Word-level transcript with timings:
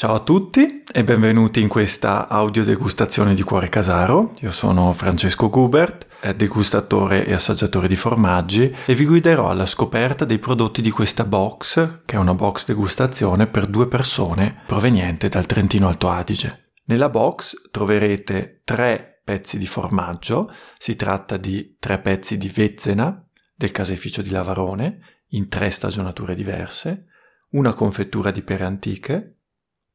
Ciao 0.00 0.14
a 0.14 0.20
tutti 0.20 0.82
e 0.90 1.04
benvenuti 1.04 1.60
in 1.60 1.68
questa 1.68 2.26
audiodegustazione 2.26 3.34
di 3.34 3.42
Cuore 3.42 3.68
Casaro. 3.68 4.32
Io 4.38 4.50
sono 4.50 4.94
Francesco 4.94 5.50
Gubert, 5.50 6.06
degustatore 6.34 7.26
e 7.26 7.34
assaggiatore 7.34 7.86
di 7.86 7.96
formaggi 7.96 8.74
e 8.86 8.94
vi 8.94 9.04
guiderò 9.04 9.50
alla 9.50 9.66
scoperta 9.66 10.24
dei 10.24 10.38
prodotti 10.38 10.80
di 10.80 10.90
questa 10.90 11.26
box, 11.26 12.00
che 12.06 12.16
è 12.16 12.18
una 12.18 12.32
box 12.32 12.64
degustazione 12.64 13.46
per 13.46 13.66
due 13.66 13.88
persone 13.88 14.62
proveniente 14.66 15.28
dal 15.28 15.44
Trentino 15.44 15.88
Alto 15.88 16.08
Adige. 16.08 16.70
Nella 16.84 17.10
box 17.10 17.68
troverete 17.70 18.62
tre 18.64 19.20
pezzi 19.22 19.58
di 19.58 19.66
formaggio, 19.66 20.50
si 20.78 20.96
tratta 20.96 21.36
di 21.36 21.76
tre 21.78 21.98
pezzi 21.98 22.38
di 22.38 22.48
vezzena 22.48 23.22
del 23.54 23.70
caseificio 23.70 24.22
di 24.22 24.30
Lavarone 24.30 24.98
in 25.32 25.50
tre 25.50 25.68
stagionature 25.68 26.34
diverse, 26.34 27.04
una 27.50 27.74
confettura 27.74 28.30
di 28.30 28.40
pere 28.40 28.64
antiche, 28.64 29.34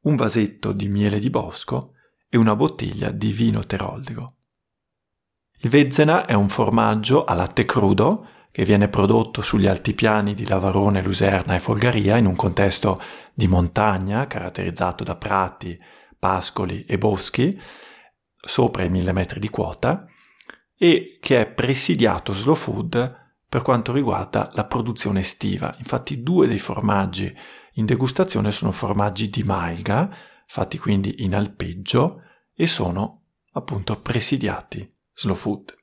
un 0.06 0.16
vasetto 0.16 0.72
di 0.72 0.88
miele 0.88 1.18
di 1.18 1.30
bosco 1.30 1.92
e 2.28 2.38
una 2.38 2.56
bottiglia 2.56 3.10
di 3.10 3.32
vino 3.32 3.64
teroldego. 3.64 4.34
Il 5.58 5.70
Vezzena 5.70 6.26
è 6.26 6.32
un 6.32 6.48
formaggio 6.48 7.24
a 7.24 7.34
latte 7.34 7.64
crudo 7.64 8.28
che 8.52 8.64
viene 8.64 8.88
prodotto 8.88 9.42
sugli 9.42 9.66
altipiani 9.66 10.34
di 10.34 10.46
Lavarone, 10.46 11.02
Luserna 11.02 11.54
e 11.54 11.60
Folgaria 11.60 12.16
in 12.16 12.26
un 12.26 12.36
contesto 12.36 13.00
di 13.34 13.48
montagna 13.48 14.26
caratterizzato 14.26 15.04
da 15.04 15.16
prati, 15.16 15.78
pascoli 16.18 16.84
e 16.84 16.98
boschi 16.98 17.60
sopra 18.34 18.84
i 18.84 18.90
mille 18.90 19.12
metri 19.12 19.40
di 19.40 19.48
quota 19.48 20.06
e 20.76 21.18
che 21.20 21.40
è 21.40 21.46
presidiato 21.46 22.32
slow 22.32 22.54
food 22.54 23.24
per 23.48 23.62
quanto 23.62 23.92
riguarda 23.92 24.50
la 24.54 24.64
produzione 24.64 25.20
estiva. 25.20 25.74
Infatti 25.78 26.22
due 26.22 26.46
dei 26.46 26.58
formaggi 26.58 27.34
in 27.76 27.86
degustazione 27.86 28.52
sono 28.52 28.72
formaggi 28.72 29.30
di 29.30 29.42
malga, 29.42 30.14
fatti 30.46 30.78
quindi 30.78 31.24
in 31.24 31.34
alpeggio 31.34 32.22
e 32.54 32.66
sono 32.66 33.22
appunto 33.52 34.00
presidiati 34.00 34.90
slow 35.14 35.34
food. 35.34 35.74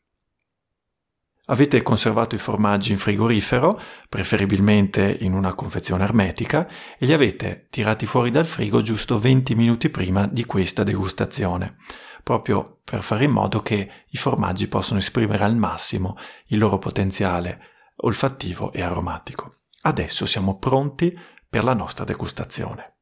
Avete 1.48 1.82
conservato 1.82 2.36
i 2.36 2.40
formaggi 2.40 2.94
in 2.94 2.98
frigorifero, 2.98 3.80
preferibilmente 4.08 5.18
in 5.22 5.34
una 5.34 5.54
confezione 5.54 6.04
ermetica, 6.04 6.70
e 6.98 7.06
li 7.06 7.12
avete 7.12 7.68
tirati 7.70 8.06
fuori 8.06 8.32
dal 8.32 8.46
frigo 8.46 8.82
giusto 8.82 9.20
20 9.20 9.54
minuti 9.54 9.90
prima 9.90 10.26
di 10.26 10.46
questa 10.46 10.84
degustazione, 10.84 11.76
proprio 12.24 12.80
per 12.84 13.04
fare 13.04 13.26
in 13.26 13.32
modo 13.32 13.62
che 13.62 13.92
i 14.08 14.18
formaggi 14.18 14.68
possano 14.68 15.00
esprimere 15.00 15.44
al 15.44 15.58
massimo 15.58 16.16
il 16.48 16.60
loro 16.60 16.80
potenziale 16.80 17.60
olfattivo 17.98 18.72
e 18.72 18.82
aromatico. 18.82 19.58
Adesso 19.82 20.26
siamo 20.26 20.58
pronti 20.58 21.14
per 21.54 21.64
la 21.64 21.76
nostra 21.76 22.04
degustazione. 22.04 22.96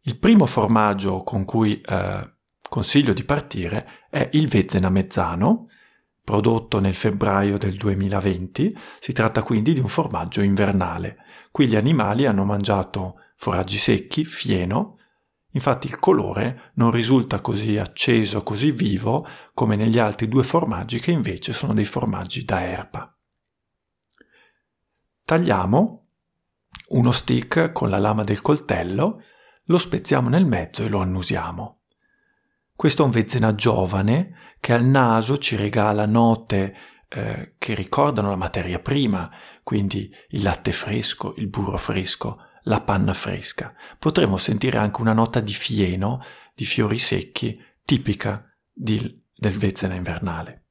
Il 0.00 0.18
primo 0.18 0.44
formaggio 0.44 1.22
con 1.22 1.44
cui 1.44 1.80
eh, 1.80 2.34
consiglio 2.68 3.12
di 3.12 3.22
partire 3.22 4.06
è 4.10 4.28
il 4.32 4.48
Vezzena 4.48 4.90
Mezzano, 4.90 5.68
prodotto 6.24 6.80
nel 6.80 6.96
febbraio 6.96 7.58
del 7.58 7.76
2020. 7.76 8.76
Si 8.98 9.12
tratta 9.12 9.44
quindi 9.44 9.72
di 9.72 9.78
un 9.78 9.86
formaggio 9.86 10.40
invernale. 10.40 11.18
Qui 11.52 11.68
gli 11.68 11.76
animali 11.76 12.26
hanno 12.26 12.44
mangiato 12.44 13.20
foraggi 13.36 13.78
secchi, 13.78 14.24
fieno, 14.24 14.98
infatti 15.52 15.86
il 15.86 16.00
colore 16.00 16.72
non 16.74 16.90
risulta 16.90 17.40
così 17.40 17.78
acceso, 17.78 18.42
così 18.42 18.72
vivo 18.72 19.24
come 19.54 19.76
negli 19.76 20.00
altri 20.00 20.26
due 20.26 20.42
formaggi 20.42 20.98
che 20.98 21.12
invece 21.12 21.52
sono 21.52 21.72
dei 21.72 21.84
formaggi 21.84 22.44
da 22.44 22.62
erba. 22.62 23.16
Tagliamo 25.24 26.05
uno 26.88 27.12
stick 27.12 27.72
con 27.72 27.90
la 27.90 27.98
lama 27.98 28.24
del 28.24 28.42
coltello, 28.42 29.22
lo 29.64 29.78
spezziamo 29.78 30.28
nel 30.28 30.46
mezzo 30.46 30.84
e 30.84 30.88
lo 30.88 31.00
annusiamo. 31.00 31.80
Questo 32.74 33.02
è 33.02 33.04
un 33.04 33.10
vezzena 33.10 33.54
giovane 33.54 34.54
che 34.60 34.72
al 34.72 34.84
naso 34.84 35.38
ci 35.38 35.56
regala 35.56 36.06
note 36.06 36.76
eh, 37.08 37.54
che 37.58 37.74
ricordano 37.74 38.28
la 38.28 38.36
materia 38.36 38.78
prima, 38.78 39.30
quindi 39.62 40.12
il 40.30 40.42
latte 40.42 40.72
fresco, 40.72 41.34
il 41.36 41.48
burro 41.48 41.78
fresco, 41.78 42.38
la 42.64 42.80
panna 42.80 43.14
fresca. 43.14 43.74
Potremo 43.98 44.36
sentire 44.36 44.78
anche 44.78 45.00
una 45.00 45.12
nota 45.12 45.40
di 45.40 45.54
fieno, 45.54 46.22
di 46.54 46.64
fiori 46.64 46.98
secchi, 46.98 47.58
tipica 47.84 48.52
di, 48.70 49.24
del 49.34 49.56
vezzena 49.56 49.94
invernale. 49.94 50.64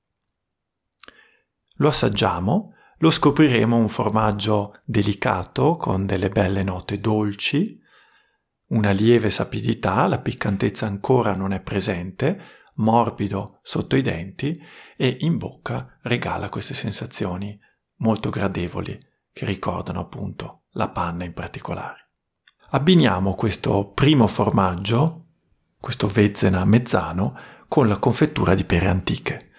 Lo 1.78 1.88
assaggiamo 1.88 2.75
lo 3.00 3.10
scopriremo 3.10 3.76
un 3.76 3.90
formaggio 3.90 4.80
delicato 4.84 5.76
con 5.76 6.06
delle 6.06 6.30
belle 6.30 6.64
note 6.64 7.00
dolci, 7.00 7.82
una 8.68 8.92
lieve 8.92 9.30
sapidità, 9.30 10.08
la 10.08 10.20
piccantezza 10.20 10.86
ancora 10.86 11.36
non 11.36 11.52
è 11.52 11.60
presente, 11.60 12.42
morbido 12.76 13.60
sotto 13.62 13.96
i 13.96 14.02
denti 14.02 14.54
e 14.98 15.18
in 15.22 15.38
bocca 15.38 15.98
regala 16.02 16.50
queste 16.50 16.74
sensazioni 16.74 17.58
molto 17.98 18.30
gradevoli 18.30 18.98
che 19.32 19.46
ricordano 19.46 20.00
appunto 20.00 20.64
la 20.72 20.90
panna 20.90 21.24
in 21.24 21.34
particolare. 21.34 22.10
Abbiniamo 22.70 23.36
questo 23.36 23.92
primo 23.94 24.28
formaggio, 24.28 25.26
questo 25.80 26.08
vezzena 26.08 26.66
mezzano, 26.66 27.38
con 27.68 27.88
la 27.88 27.98
confettura 27.98 28.56
di 28.56 28.64
pere 28.64 28.88
antiche. 28.88 29.52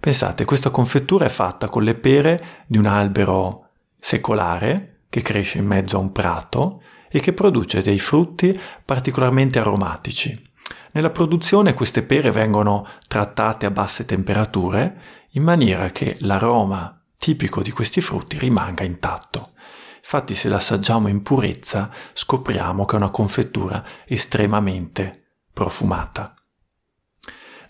Pensate, 0.00 0.46
questa 0.46 0.70
confettura 0.70 1.26
è 1.26 1.28
fatta 1.28 1.68
con 1.68 1.82
le 1.82 1.94
pere 1.94 2.64
di 2.66 2.78
un 2.78 2.86
albero 2.86 3.68
secolare 3.96 5.02
che 5.10 5.20
cresce 5.20 5.58
in 5.58 5.66
mezzo 5.66 5.98
a 5.98 6.00
un 6.00 6.10
prato 6.10 6.82
e 7.10 7.20
che 7.20 7.34
produce 7.34 7.82
dei 7.82 7.98
frutti 7.98 8.58
particolarmente 8.82 9.58
aromatici. 9.58 10.48
Nella 10.92 11.10
produzione 11.10 11.74
queste 11.74 12.02
pere 12.02 12.30
vengono 12.30 12.86
trattate 13.06 13.66
a 13.66 13.70
basse 13.70 14.06
temperature 14.06 15.00
in 15.32 15.42
maniera 15.42 15.90
che 15.90 16.16
l'aroma 16.20 16.98
tipico 17.18 17.60
di 17.60 17.70
questi 17.70 18.00
frutti 18.00 18.38
rimanga 18.38 18.84
intatto. 18.84 19.50
Infatti 19.98 20.34
se 20.34 20.48
l'assaggiamo 20.48 21.08
in 21.08 21.20
purezza 21.20 21.90
scopriamo 22.14 22.86
che 22.86 22.94
è 22.94 22.98
una 22.98 23.10
confettura 23.10 23.84
estremamente 24.06 25.34
profumata. 25.52 26.34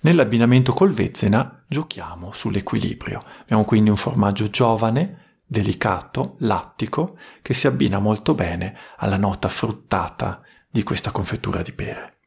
Nell'abbinamento 0.02 0.72
col 0.72 0.92
vezzena 0.92 1.64
giochiamo 1.66 2.32
sull'equilibrio. 2.32 3.22
Abbiamo 3.42 3.64
quindi 3.64 3.90
un 3.90 3.96
formaggio 3.96 4.48
giovane, 4.48 5.40
delicato, 5.44 6.36
lattico, 6.38 7.18
che 7.42 7.52
si 7.52 7.66
abbina 7.66 7.98
molto 7.98 8.34
bene 8.34 8.76
alla 8.96 9.18
nota 9.18 9.48
fruttata 9.48 10.40
di 10.70 10.82
questa 10.82 11.10
confettura 11.10 11.60
di 11.60 11.72
pere. 11.72 12.18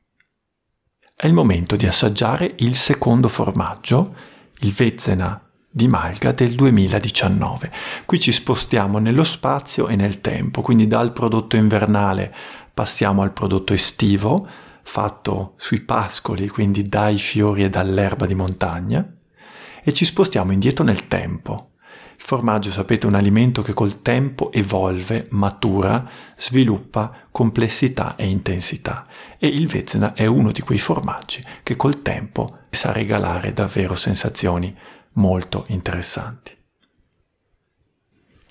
È 1.16 1.26
il 1.26 1.34
momento 1.34 1.76
di 1.76 1.88
assaggiare 1.88 2.54
il 2.58 2.76
secondo 2.76 3.28
formaggio, 3.28 4.16
il 4.60 4.72
vezzena 4.72 5.42
di 5.70 5.88
Malga 5.88 6.32
del 6.32 6.54
2019. 6.54 7.72
Qui 8.06 8.20
ci 8.20 8.32
spostiamo 8.32 9.00
nello 9.00 9.24
spazio 9.24 9.88
e 9.88 9.96
nel 9.96 10.22
tempo, 10.22 10.62
quindi 10.62 10.86
dal 10.86 11.14
prodotto 11.14 11.56
invernale 11.56 12.32
passiamo 12.74 13.24
al 13.24 13.32
prodotto 13.32 13.74
estivo, 13.74 14.48
fatto 14.84 15.54
sui 15.58 15.82
pascoli, 15.82 16.48
quindi 16.48 16.88
dai 16.88 17.18
fiori 17.18 17.64
e 17.64 17.70
dall'erba 17.70 18.26
di 18.26 18.36
montagna, 18.36 19.06
e 19.84 19.94
ci 19.94 20.06
spostiamo 20.06 20.52
indietro 20.52 20.84
nel 20.84 21.08
tempo. 21.08 21.72
Il 22.16 22.22
formaggio, 22.30 22.70
sapete, 22.70 23.06
è 23.06 23.10
un 23.10 23.16
alimento 23.16 23.62
che 23.62 23.74
col 23.74 24.02
tempo 24.02 24.52
evolve, 24.52 25.28
matura, 25.32 26.08
sviluppa 26.38 27.14
complessità 27.32 28.16
e 28.16 28.28
intensità 28.28 29.06
e 29.38 29.48
il 29.48 29.68
Vezena 29.68 30.14
è 30.14 30.26
uno 30.26 30.52
di 30.52 30.62
quei 30.62 30.78
formaggi 30.78 31.44
che 31.64 31.76
col 31.76 32.02
tempo 32.02 32.60
sa 32.70 32.92
regalare 32.92 33.52
davvero 33.52 33.96
sensazioni 33.96 34.74
molto 35.14 35.66
interessanti. 35.68 36.63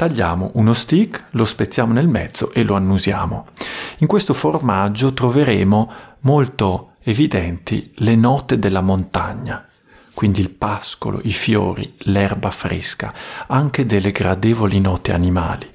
Tagliamo 0.02 0.50
uno 0.54 0.72
stick, 0.72 1.26
lo 1.30 1.44
spezziamo 1.44 1.92
nel 1.92 2.08
mezzo 2.08 2.52
e 2.52 2.64
lo 2.64 2.74
annusiamo. 2.74 3.44
In 3.98 4.08
questo 4.08 4.34
formaggio 4.34 5.12
troveremo 5.12 5.92
molto 6.22 6.94
evidenti 7.04 7.92
le 7.98 8.16
note 8.16 8.58
della 8.58 8.80
montagna, 8.80 9.64
quindi 10.12 10.40
il 10.40 10.50
pascolo, 10.50 11.20
i 11.22 11.30
fiori, 11.30 11.94
l'erba 11.98 12.50
fresca, 12.50 13.14
anche 13.46 13.86
delle 13.86 14.10
gradevoli 14.10 14.80
note 14.80 15.12
animali. 15.12 15.70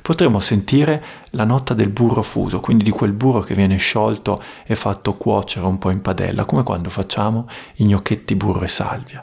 Potremo 0.00 0.38
sentire 0.38 1.04
la 1.30 1.42
nota 1.42 1.74
del 1.74 1.90
burro 1.90 2.22
fuso, 2.22 2.60
quindi 2.60 2.84
di 2.84 2.90
quel 2.90 3.14
burro 3.14 3.40
che 3.40 3.56
viene 3.56 3.78
sciolto 3.78 4.40
e 4.64 4.76
fatto 4.76 5.14
cuocere 5.14 5.66
un 5.66 5.78
po' 5.78 5.90
in 5.90 6.02
padella, 6.02 6.44
come 6.44 6.62
quando 6.62 6.88
facciamo 6.88 7.48
i 7.78 7.84
gnocchetti 7.84 8.36
burro 8.36 8.62
e 8.62 8.68
salvia. 8.68 9.20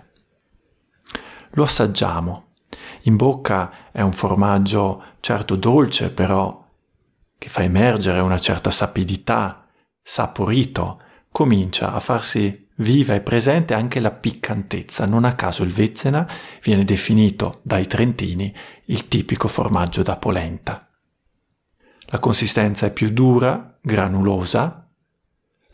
Lo 1.52 1.64
assaggiamo 1.64 2.48
in 3.04 3.16
bocca 3.16 3.92
è 3.92 4.02
un 4.02 4.14
formaggio 4.14 5.04
certo 5.20 5.56
dolce, 5.56 6.12
però 6.12 6.62
che 7.38 7.50
fa 7.50 7.64
emergere 7.64 8.20
una 8.20 8.40
certa 8.40 8.72
sapidità, 8.72 9.66
saporito, 10.02 11.02
comincia 11.30 11.94
a 11.94 12.00
farsi 12.00 12.70
viva 12.78 13.14
e 13.14 13.22
presente 13.22 13.74
anche 13.74 14.00
la 14.00 14.12
piccantezza. 14.12 15.06
Non 15.06 15.26
a 15.26 15.36
caso 15.36 15.64
il 15.64 15.72
Vezzena 15.72 16.28
viene 16.62 16.86
definito 16.86 17.60
dai 17.64 17.88
trentini 17.88 18.56
il 18.86 19.08
tipico 19.08 19.48
formaggio 19.48 20.02
da 20.04 20.16
polenta. 20.16 20.88
La 22.08 22.20
consistenza 22.20 22.86
è 22.86 22.94
più 22.94 23.10
dura, 23.12 23.78
granulosa, 23.82 24.88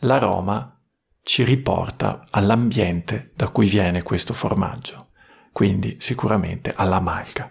l'aroma 0.00 0.74
ci 1.22 1.44
riporta 1.44 2.26
all'ambiente 2.30 3.32
da 3.36 3.48
cui 3.48 3.68
viene 3.68 4.02
questo 4.02 4.32
formaggio, 4.32 5.09
quindi 5.52 5.96
sicuramente 6.00 6.72
alla 6.74 7.00
malga. 7.00 7.50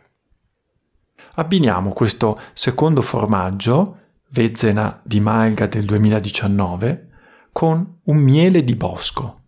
Abbiniamo 1.35 1.91
questo 1.91 2.39
secondo 2.53 3.01
formaggio, 3.01 3.97
Vezzena 4.31 4.99
di 5.03 5.19
Malga 5.19 5.65
del 5.67 5.85
2019, 5.85 7.09
con 7.51 7.99
un 8.03 8.17
miele 8.17 8.63
di 8.63 8.75
bosco. 8.75 9.41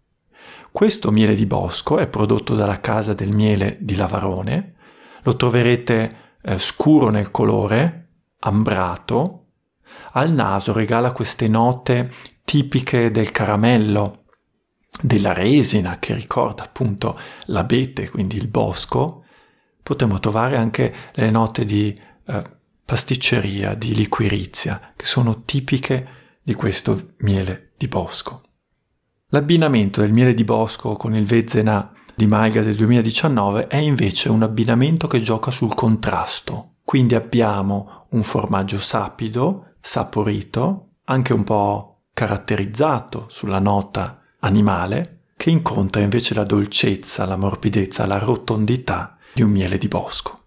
Questo 0.71 1.12
miele 1.12 1.36
di 1.36 1.45
bosco 1.45 1.98
è 1.98 2.07
prodotto 2.07 2.56
dalla 2.56 2.80
casa 2.80 3.13
del 3.13 3.33
miele 3.33 3.77
di 3.81 3.95
Lavarone, 3.95 4.75
lo 5.24 5.36
troverete 5.36 6.09
eh, 6.42 6.57
scuro 6.57 7.09
nel 7.09 7.30
colore, 7.30 8.07
ambrato, 8.39 9.45
al 10.13 10.31
naso 10.31 10.74
regala 10.74 11.12
queste 11.12 11.47
note 11.47 12.12
tipiche 12.44 13.12
del 13.12 13.31
caramello, 13.31 14.20
della 15.01 15.33
resina 15.33 15.99
che 15.99 16.13
ricorda 16.13 16.63
appunto 16.63 17.17
l'abete, 17.45 18.09
quindi 18.09 18.38
il 18.38 18.47
bosco. 18.47 19.23
Potremmo 19.81 20.19
trovare 20.19 20.57
anche 20.57 20.93
le 21.13 21.31
note 21.31 21.65
di 21.65 21.95
eh, 22.27 22.43
pasticceria, 22.85 23.73
di 23.73 23.95
liquirizia, 23.95 24.93
che 24.95 25.05
sono 25.05 25.43
tipiche 25.43 26.07
di 26.43 26.53
questo 26.53 27.13
miele 27.19 27.71
di 27.77 27.88
bosco. 27.88 28.41
L'abbinamento 29.29 30.01
del 30.01 30.11
miele 30.11 30.33
di 30.33 30.43
bosco 30.43 30.94
con 30.94 31.15
il 31.15 31.25
Vezzena 31.25 31.91
di 32.13 32.27
Maiga 32.27 32.61
del 32.61 32.75
2019 32.75 33.67
è 33.67 33.77
invece 33.77 34.29
un 34.29 34.44
abbinamento 34.44 35.07
che 35.07 35.21
gioca 35.21 35.51
sul 35.51 35.73
contrasto. 35.73 36.75
Quindi 36.83 37.15
abbiamo 37.15 38.07
un 38.09 38.23
formaggio 38.23 38.79
sapido, 38.79 39.75
saporito, 39.79 40.89
anche 41.05 41.33
un 41.33 41.44
po' 41.44 42.01
caratterizzato 42.13 43.27
sulla 43.29 43.59
nota 43.59 44.20
animale, 44.41 45.21
che 45.35 45.49
incontra 45.49 46.01
invece 46.01 46.35
la 46.35 46.43
dolcezza, 46.43 47.25
la 47.25 47.38
morbidezza, 47.38 48.05
la 48.05 48.19
rotondità 48.19 49.17
di 49.33 49.41
un 49.41 49.49
miele 49.49 49.79
di 49.79 49.88
bosco 49.88 50.41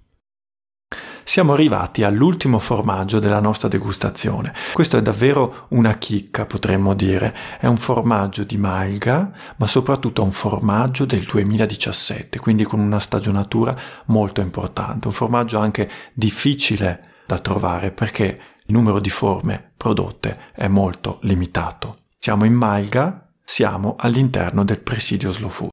siamo 1.25 1.55
arrivati 1.55 2.05
all'ultimo 2.05 2.59
formaggio 2.59 3.19
della 3.19 3.41
nostra 3.41 3.67
degustazione. 3.69 4.53
Questo 4.73 4.99
è 4.99 5.03
davvero 5.03 5.67
una 5.71 5.95
chicca, 5.95 6.45
potremmo 6.45 6.95
dire. 6.95 7.35
È 7.59 7.67
un 7.67 7.79
formaggio 7.79 8.45
di 8.45 8.59
malga, 8.59 9.33
ma 9.57 9.67
soprattutto 9.67 10.23
un 10.23 10.33
formaggio 10.33 11.07
del 11.07 11.25
2017, 11.25 12.39
quindi 12.39 12.65
con 12.65 12.79
una 12.79 13.01
stagionatura 13.01 13.75
molto 14.07 14.43
importante. 14.43 15.09
Un 15.09 15.15
formaggio 15.15 15.59
anche 15.59 15.91
difficile 16.13 17.01
da 17.27 17.39
trovare 17.39 17.91
perché 17.91 18.41
il 18.67 18.75
numero 18.75 19.01
di 19.01 19.11
forme 19.11 19.73
prodotte 19.77 20.51
è 20.55 20.69
molto 20.69 21.19
limitato. 21.23 22.03
Siamo 22.19 22.45
in 22.45 22.55
malga, 22.55 23.27
siamo 23.45 23.95
all'interno 23.99 24.65
del 24.65 24.81
presidio 24.81 25.31
slow 25.31 25.51
food. 25.51 25.71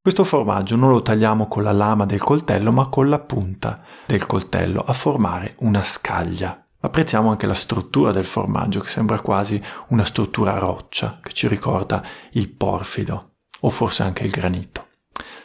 Questo 0.00 0.24
formaggio 0.24 0.74
non 0.74 0.90
lo 0.90 1.02
tagliamo 1.02 1.46
con 1.46 1.62
la 1.62 1.70
lama 1.70 2.06
del 2.06 2.22
coltello 2.22 2.72
ma 2.72 2.88
con 2.88 3.08
la 3.08 3.20
punta 3.20 3.82
del 4.06 4.26
coltello 4.26 4.80
a 4.80 4.92
formare 4.92 5.54
una 5.58 5.84
scaglia. 5.84 6.66
Apprezziamo 6.80 7.30
anche 7.30 7.46
la 7.46 7.54
struttura 7.54 8.10
del 8.10 8.24
formaggio 8.24 8.80
che 8.80 8.88
sembra 8.88 9.20
quasi 9.20 9.62
una 9.88 10.04
struttura 10.04 10.54
a 10.54 10.58
roccia 10.58 11.20
che 11.22 11.32
ci 11.32 11.46
ricorda 11.46 12.02
il 12.32 12.48
porfido 12.48 13.34
o 13.60 13.70
forse 13.70 14.02
anche 14.02 14.24
il 14.24 14.30
granito. 14.30 14.88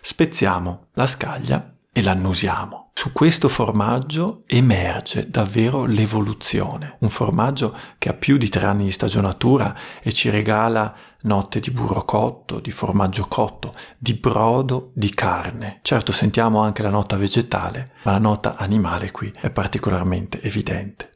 Spezziamo 0.02 0.88
la 0.94 1.06
scaglia 1.06 1.77
e 1.98 2.04
l'annusiamo. 2.04 2.92
Su 2.94 3.12
questo 3.12 3.50
formaggio 3.50 4.44
emerge 4.46 5.32
davvero 5.32 5.86
l'evoluzione, 5.86 6.98
un 7.00 7.10
formaggio 7.10 7.76
che 7.98 8.10
ha 8.10 8.14
più 8.14 8.38
di 8.38 8.50
tre 8.50 8.68
anni 8.68 8.84
di 8.84 8.92
stagionatura 8.92 9.76
e 10.04 10.14
ci 10.14 10.30
regala 10.30 10.96
notte 11.22 11.60
di 11.60 11.72
burro 11.72 12.06
cotto, 12.06 12.60
di 12.60 12.70
formaggio 12.70 13.26
cotto, 13.28 13.74
di 13.98 14.14
brodo, 14.14 14.92
di 14.94 15.10
carne. 15.10 15.80
Certo 15.82 16.12
sentiamo 16.12 16.62
anche 16.62 16.84
la 16.84 16.92
nota 16.92 17.18
vegetale, 17.18 17.88
ma 18.04 18.12
la 18.12 18.20
nota 18.20 18.58
animale 18.58 19.10
qui 19.10 19.34
è 19.42 19.50
particolarmente 19.50 20.40
evidente. 20.44 21.10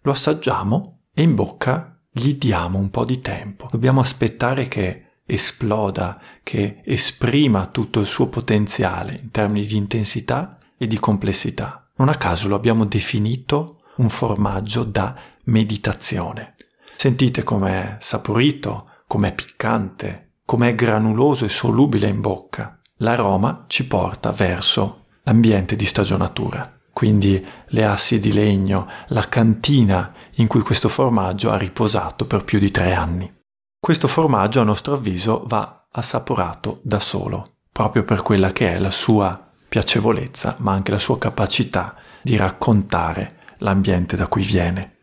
Lo 0.00 0.10
assaggiamo 0.10 1.02
e 1.14 1.22
in 1.22 1.36
bocca 1.36 1.96
gli 2.10 2.34
diamo 2.34 2.76
un 2.76 2.90
po' 2.90 3.04
di 3.04 3.20
tempo. 3.20 3.68
Dobbiamo 3.70 4.00
aspettare 4.00 4.66
che 4.66 5.07
esploda, 5.28 6.18
che 6.42 6.80
esprima 6.84 7.66
tutto 7.66 8.00
il 8.00 8.06
suo 8.06 8.28
potenziale 8.28 9.18
in 9.20 9.30
termini 9.30 9.66
di 9.66 9.76
intensità 9.76 10.58
e 10.78 10.86
di 10.86 10.98
complessità. 10.98 11.90
Non 11.96 12.08
a 12.08 12.14
caso 12.14 12.48
lo 12.48 12.54
abbiamo 12.54 12.86
definito 12.86 13.82
un 13.96 14.08
formaggio 14.08 14.84
da 14.84 15.14
meditazione. 15.44 16.54
Sentite 16.96 17.42
com'è 17.44 17.98
saporito, 18.00 18.88
com'è 19.06 19.34
piccante, 19.34 20.36
com'è 20.44 20.74
granuloso 20.74 21.44
e 21.44 21.50
solubile 21.50 22.08
in 22.08 22.20
bocca. 22.20 22.80
L'aroma 22.98 23.64
ci 23.68 23.86
porta 23.86 24.32
verso 24.32 25.04
l'ambiente 25.24 25.76
di 25.76 25.84
stagionatura, 25.84 26.80
quindi 26.92 27.44
le 27.66 27.84
assi 27.84 28.18
di 28.18 28.32
legno, 28.32 28.88
la 29.08 29.28
cantina 29.28 30.12
in 30.36 30.46
cui 30.46 30.60
questo 30.60 30.88
formaggio 30.88 31.50
ha 31.50 31.56
riposato 31.58 32.26
per 32.26 32.44
più 32.44 32.58
di 32.58 32.70
tre 32.70 32.94
anni. 32.94 33.37
Questo 33.80 34.08
formaggio 34.08 34.60
a 34.60 34.64
nostro 34.64 34.94
avviso 34.94 35.44
va 35.46 35.86
assaporato 35.90 36.80
da 36.82 36.98
solo, 36.98 37.58
proprio 37.72 38.02
per 38.02 38.22
quella 38.22 38.52
che 38.52 38.74
è 38.74 38.78
la 38.78 38.90
sua 38.90 39.50
piacevolezza, 39.68 40.56
ma 40.58 40.72
anche 40.72 40.90
la 40.90 40.98
sua 40.98 41.16
capacità 41.16 41.94
di 42.20 42.36
raccontare 42.36 43.36
l'ambiente 43.58 44.16
da 44.16 44.26
cui 44.26 44.42
viene. 44.42 44.96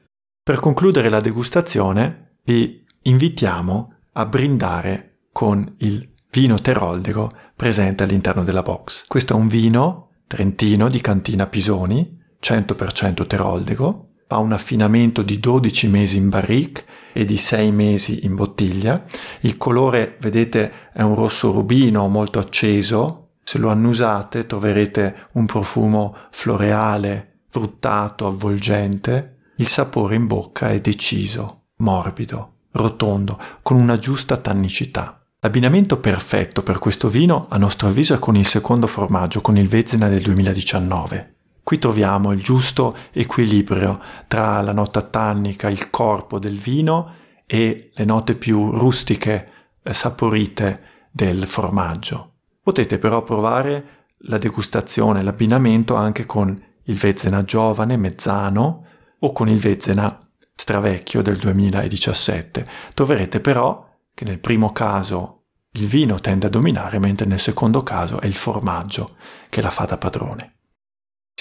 Per 0.43 0.59
concludere 0.59 1.09
la 1.09 1.21
degustazione 1.21 2.39
vi 2.43 2.83
invitiamo 3.03 3.93
a 4.13 4.25
brindare 4.25 5.27
con 5.31 5.75
il 5.79 6.11
vino 6.31 6.59
teroldego 6.59 7.31
presente 7.55 8.03
all'interno 8.03 8.43
della 8.43 8.61
box. 8.61 9.05
Questo 9.07 9.33
è 9.33 9.37
un 9.37 9.47
vino 9.47 10.09
trentino 10.27 10.89
di 10.89 11.01
cantina 11.01 11.47
Pisoni, 11.47 12.21
100% 12.41 13.25
teroldego, 13.25 14.09
ha 14.27 14.39
un 14.39 14.51
affinamento 14.51 15.21
di 15.21 15.39
12 15.39 15.87
mesi 15.87 16.17
in 16.17 16.29
barrique 16.29 16.85
e 17.17 17.23
di 17.23 17.37
6 17.37 17.71
mesi 17.71 18.25
in 18.25 18.35
bottiglia. 18.35 19.05
Il 19.39 19.55
colore, 19.55 20.17
vedete, 20.19 20.89
è 20.91 21.01
un 21.01 21.15
rosso 21.15 21.49
rubino 21.49 22.09
molto 22.09 22.39
acceso. 22.39 23.29
Se 23.41 23.57
lo 23.57 23.69
annusate 23.69 24.45
troverete 24.45 25.29
un 25.33 25.45
profumo 25.45 26.13
floreale, 26.31 27.43
fruttato, 27.49 28.27
avvolgente. 28.27 29.37
Il 29.55 29.67
sapore 29.67 30.15
in 30.15 30.27
bocca 30.27 30.71
è 30.71 30.81
deciso, 30.81 31.67
morbido, 31.77 32.55
rotondo, 32.71 33.39
con 33.61 33.79
una 33.79 33.97
giusta 33.97 34.35
tannicità. 34.35 35.25
L'abbinamento 35.39 35.99
perfetto 35.99 36.63
per 36.63 36.79
questo 36.79 37.07
vino, 37.07 37.45
a 37.49 37.57
nostro 37.57 37.87
avviso, 37.87 38.13
è 38.13 38.19
con 38.19 38.35
il 38.35 38.45
secondo 38.45 38.87
formaggio, 38.87 39.39
con 39.39 39.55
il 39.55 39.69
Vezena 39.69 40.09
del 40.09 40.21
2019. 40.21 41.34
Qui 41.65 41.79
troviamo 41.79 42.31
il 42.31 42.43
giusto 42.43 42.95
equilibrio 43.11 43.99
tra 44.27 44.61
la 44.61 44.71
nota 44.71 45.01
tannica, 45.01 45.67
il 45.67 45.89
corpo 45.89 46.37
del 46.37 46.59
vino 46.59 47.13
e 47.47 47.89
le 47.91 48.05
note 48.05 48.35
più 48.35 48.69
rustiche, 48.69 49.49
eh, 49.81 49.91
saporite 49.91 51.07
del 51.09 51.47
formaggio. 51.47 52.33
Potete 52.61 52.99
però 52.99 53.23
provare 53.23 54.05
la 54.27 54.37
degustazione, 54.37 55.23
l'abbinamento 55.23 55.95
anche 55.95 56.27
con 56.27 56.55
il 56.83 56.95
Vezzena 56.95 57.43
giovane, 57.43 57.97
mezzano 57.97 58.85
o 59.17 59.31
con 59.31 59.49
il 59.49 59.57
Vezzena 59.57 60.19
stravecchio 60.53 61.23
del 61.23 61.37
2017. 61.37 62.63
Troverete 62.93 63.39
però 63.39 63.91
che 64.13 64.23
nel 64.23 64.37
primo 64.37 64.71
caso 64.71 65.45
il 65.71 65.87
vino 65.87 66.19
tende 66.19 66.45
a 66.45 66.49
dominare, 66.51 66.99
mentre 66.99 67.25
nel 67.25 67.39
secondo 67.39 67.81
caso 67.81 68.19
è 68.19 68.27
il 68.27 68.35
formaggio 68.35 69.15
che 69.49 69.63
la 69.63 69.71
fa 69.71 69.85
da 69.85 69.97
padrone. 69.97 70.51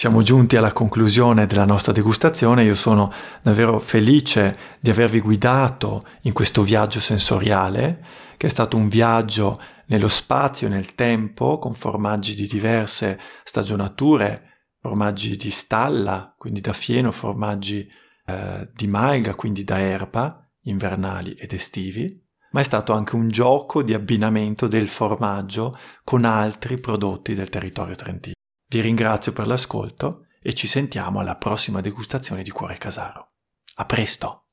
Siamo 0.04 0.20
giunti 0.20 0.58
alla 0.58 0.74
conclusione 0.74 1.46
della 1.46 1.64
nostra 1.64 1.90
degustazione, 1.90 2.62
io 2.62 2.74
sono 2.74 3.10
davvero 3.40 3.78
felice 3.78 4.54
di 4.78 4.90
avervi 4.90 5.18
guidato 5.20 6.06
in 6.24 6.34
questo 6.34 6.62
viaggio 6.62 7.00
sensoriale, 7.00 8.04
che 8.36 8.48
è 8.48 8.50
stato 8.50 8.76
un 8.76 8.88
viaggio 8.88 9.58
nello 9.86 10.08
spazio 10.08 10.68
nel 10.68 10.94
tempo, 10.94 11.56
con 11.58 11.72
formaggi 11.72 12.34
di 12.34 12.46
diverse 12.46 13.18
stagionature, 13.44 14.66
formaggi 14.78 15.38
di 15.38 15.50
stalla, 15.50 16.34
quindi 16.36 16.60
da 16.60 16.74
fieno, 16.74 17.10
formaggi 17.10 17.90
eh, 18.26 18.68
di 18.74 18.86
malga, 18.86 19.34
quindi 19.34 19.64
da 19.64 19.78
erba, 19.78 20.46
invernali 20.64 21.32
ed 21.32 21.54
estivi, 21.54 22.22
ma 22.50 22.60
è 22.60 22.64
stato 22.64 22.92
anche 22.92 23.16
un 23.16 23.28
gioco 23.28 23.82
di 23.82 23.94
abbinamento 23.94 24.68
del 24.68 24.86
formaggio 24.86 25.74
con 26.04 26.26
altri 26.26 26.78
prodotti 26.78 27.34
del 27.34 27.48
territorio 27.48 27.94
trentino. 27.94 28.33
Vi 28.74 28.80
ringrazio 28.80 29.32
per 29.32 29.46
l'ascolto 29.46 30.26
e 30.42 30.52
ci 30.52 30.66
sentiamo 30.66 31.20
alla 31.20 31.36
prossima 31.36 31.80
degustazione 31.80 32.42
di 32.42 32.50
Cuore 32.50 32.76
Casaro. 32.76 33.34
A 33.76 33.84
presto! 33.84 34.43